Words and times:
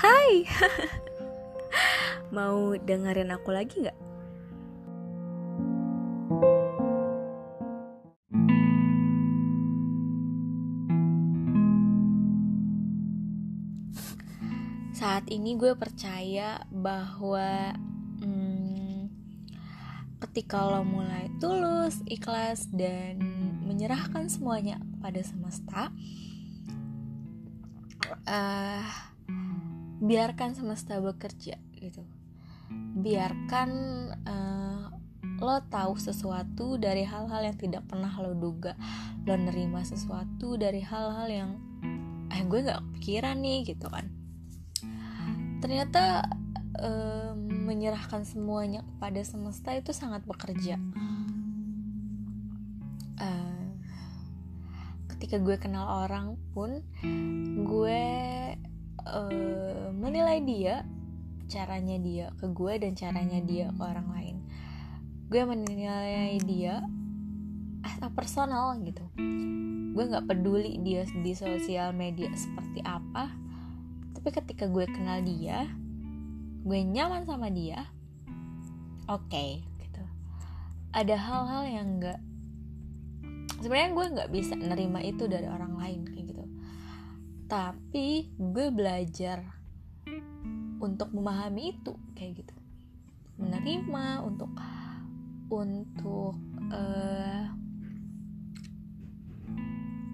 Hai 0.00 0.48
Mau 2.36 2.72
dengerin 2.72 3.36
aku 3.36 3.52
lagi 3.52 3.84
gak? 3.84 3.98
Saat 14.96 15.28
ini 15.28 15.60
gue 15.60 15.76
percaya 15.76 16.64
bahwa 16.72 17.76
hmm, 18.24 19.04
ketika 20.24 20.64
lo 20.64 20.80
mulai 20.80 21.28
tulus, 21.44 22.00
ikhlas, 22.08 22.72
dan 22.72 23.20
menyerahkan 23.68 24.32
semuanya 24.32 24.80
pada 25.04 25.20
semesta, 25.20 25.92
uh, 28.24 29.09
biarkan 30.00 30.56
semesta 30.56 30.98
bekerja 30.98 31.60
gitu. 31.76 32.02
Biarkan 33.00 33.70
uh, 34.24 34.84
lo 35.40 35.56
tahu 35.72 35.96
sesuatu 35.96 36.76
dari 36.76 37.04
hal-hal 37.04 37.52
yang 37.52 37.56
tidak 37.56 37.84
pernah 37.88 38.10
lo 38.20 38.32
duga. 38.32 38.76
Lo 39.24 39.36
nerima 39.36 39.84
sesuatu 39.84 40.56
dari 40.56 40.80
hal-hal 40.80 41.28
yang 41.28 41.50
eh 42.30 42.42
gue 42.46 42.62
nggak 42.62 42.80
kepikiran 42.80 43.36
nih 43.42 43.66
gitu 43.66 43.90
kan 43.90 44.06
ternyata 45.60 46.24
uh, 46.80 47.34
menyerahkan 47.36 48.24
semuanya 48.24 48.86
kepada 48.86 49.20
semesta 49.26 49.74
itu 49.76 49.90
sangat 49.90 50.24
bekerja 50.24 50.78
uh, 53.18 53.66
ketika 55.14 55.36
gue 55.42 55.56
kenal 55.58 56.06
orang 56.06 56.38
pun 56.54 56.80
gue 57.66 58.06
uh, 59.06 59.88
menilai 59.94 60.40
dia 60.44 60.74
caranya 61.50 61.98
dia 61.98 62.26
ke 62.38 62.46
gue 62.50 62.72
dan 62.78 62.92
caranya 62.94 63.40
dia 63.42 63.72
ke 63.74 63.82
orang 63.82 64.08
lain. 64.12 64.36
Gue 65.30 65.42
menilai 65.46 66.38
dia 66.42 66.82
as 67.86 67.96
personal 68.12 68.76
gitu. 68.82 69.02
Gue 69.90 70.04
nggak 70.06 70.28
peduli 70.30 70.78
dia 70.82 71.06
di 71.08 71.32
sosial 71.34 71.90
media 71.96 72.30
seperti 72.34 72.80
apa 72.86 73.50
tapi 74.20 74.36
ketika 74.36 74.68
gue 74.68 74.84
kenal 74.84 75.24
dia 75.24 75.64
gue 76.60 76.80
nyaman 76.84 77.24
sama 77.24 77.48
dia 77.48 77.88
oke 79.08 79.24
okay, 79.32 79.64
gitu. 79.80 80.04
Ada 80.92 81.16
hal-hal 81.16 81.64
yang 81.64 81.88
nggak 81.96 82.20
sebenarnya 83.64 83.90
gue 83.96 84.06
nggak 84.12 84.28
bisa 84.28 84.60
nerima 84.60 85.00
itu 85.00 85.24
dari 85.24 85.48
orang 85.48 85.72
lain 85.80 86.04
kayak 86.04 86.29
tapi 87.50 88.30
gue 88.38 88.70
belajar 88.70 89.42
untuk 90.78 91.10
memahami 91.10 91.74
itu 91.74 91.98
kayak 92.14 92.46
gitu. 92.46 92.54
Menerima 93.42 94.22
untuk 94.22 94.54
untuk 95.50 96.38
uh, 96.70 97.50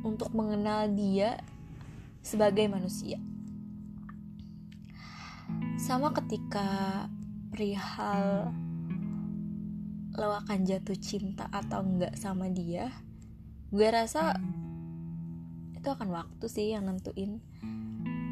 untuk 0.01 0.33
mengenal 0.33 0.89
dia 0.97 1.37
sebagai 2.25 2.65
manusia. 2.73 3.21
Sama 5.77 6.17
ketika 6.17 7.05
perihal 7.53 8.49
lo 10.17 10.33
akan 10.33 10.65
jatuh 10.65 10.97
cinta 10.97 11.45
atau 11.53 11.85
enggak 11.85 12.17
sama 12.17 12.49
dia 12.49 12.89
gue 13.69 13.89
rasa 13.93 14.41
itu 15.87 15.95
akan 15.95 16.11
waktu 16.11 16.51
sih 16.51 16.75
yang 16.75 16.91
nentuin. 16.91 17.39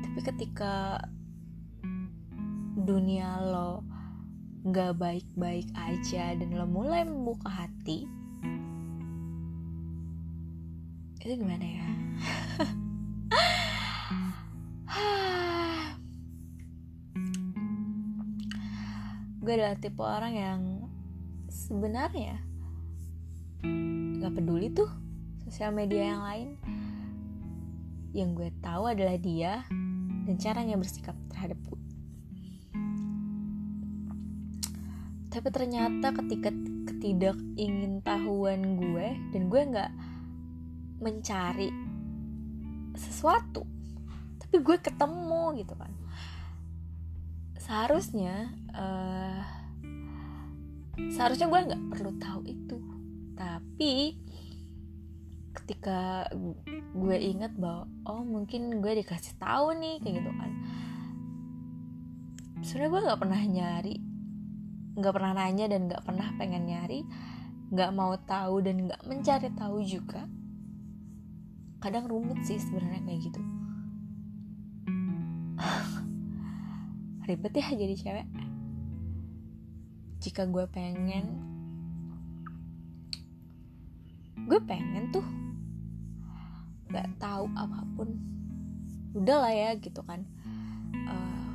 Tapi 0.02 0.26
ketika 0.26 0.98
dunia 2.74 3.38
lo 3.46 3.86
nggak 4.66 4.98
baik-baik 4.98 5.70
aja 5.78 6.34
dan 6.34 6.50
lo 6.50 6.66
mulai 6.66 7.06
membuka 7.06 7.46
hati 7.46 8.10
itu 11.22 11.38
gimana 11.38 11.62
ya? 11.62 11.86
Gue 19.46 19.52
adalah 19.54 19.78
tipe 19.78 20.02
orang 20.02 20.34
yang 20.34 20.90
sebenarnya 21.46 22.42
nggak 24.18 24.42
peduli 24.42 24.74
tuh 24.74 24.90
sosial 25.46 25.70
media 25.70 26.18
yang 26.18 26.26
lain 26.26 26.58
yang 28.14 28.32
gue 28.32 28.54
tahu 28.62 28.94
adalah 28.94 29.18
dia 29.18 29.66
dan 30.24 30.34
caranya 30.38 30.78
bersikap 30.78 31.18
terhadap 31.28 31.58
gue 31.66 31.82
tapi 35.34 35.50
ternyata 35.50 36.14
ketika 36.14 36.54
ketidak 36.86 37.34
ingin 37.58 37.98
tahuan 38.06 38.78
gue 38.78 39.18
dan 39.34 39.50
gue 39.50 39.62
nggak 39.66 39.92
mencari 41.02 41.68
sesuatu 42.94 43.66
tapi 44.54 44.70
gue 44.70 44.78
ketemu 44.78 45.66
gitu 45.66 45.74
kan. 45.74 45.90
Seharusnya 47.58 48.54
uh, 48.70 49.42
seharusnya 51.10 51.50
gue 51.50 51.60
nggak 51.74 51.84
perlu 51.90 52.14
tahu 52.22 52.40
itu. 52.46 52.78
Tapi 53.34 54.14
ketika 55.54 56.26
gue 56.94 57.16
inget 57.18 57.54
bahwa 57.54 57.86
oh 58.10 58.26
mungkin 58.26 58.82
gue 58.82 58.92
dikasih 59.02 59.38
tahu 59.38 59.78
nih 59.78 60.02
kayak 60.02 60.14
gitu 60.22 60.30
kan. 60.34 60.50
Sebenarnya 62.64 62.90
gue 62.90 63.02
nggak 63.06 63.20
pernah 63.20 63.42
nyari 63.44 63.96
nggak 64.94 65.10
pernah 65.10 65.32
nanya 65.34 65.66
dan 65.66 65.90
nggak 65.90 66.06
pernah 66.06 66.28
pengen 66.38 66.70
nyari 66.70 67.02
nggak 67.74 67.90
mau 67.90 68.14
tahu 68.14 68.62
dan 68.62 68.86
nggak 68.86 69.02
mencari 69.06 69.50
tahu 69.54 69.82
juga. 69.82 70.22
Kadang 71.82 72.06
rumit 72.06 72.38
sih 72.46 72.58
sebenarnya 72.62 73.02
kayak 73.02 73.20
gitu. 73.26 73.40
Ribet 77.26 77.54
ya 77.58 77.68
jadi 77.74 77.94
cewek. 77.98 78.26
Jika 80.22 80.46
gue 80.48 80.64
pengen 80.70 81.26
gue 84.44 84.60
pengen 84.68 85.08
tuh 85.08 85.24
nggak 86.94 87.18
tahu 87.18 87.50
apa 87.58 87.82
pun 87.98 88.14
udah 89.18 89.42
lah 89.42 89.50
ya 89.50 89.70
gitu 89.82 89.98
kan. 90.06 90.22
Uh, 91.10 91.50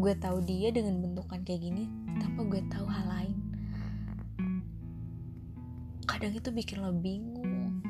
gue 0.00 0.12
tahu 0.16 0.40
dia 0.48 0.72
dengan 0.72 1.04
bentukan 1.04 1.44
kayak 1.44 1.60
gini 1.60 1.84
tanpa 2.16 2.40
gue 2.48 2.64
tahu 2.72 2.88
hal 2.88 3.04
lain? 3.04 3.36
Kadang 6.08 6.32
itu 6.32 6.48
bikin 6.48 6.80
lo 6.80 6.96
bingung. 6.96 7.84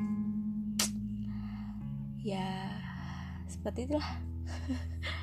Ya 2.19 2.75
seperti 3.47 3.87
itulah 3.87 4.03